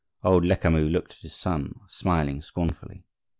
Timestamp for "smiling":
1.87-2.41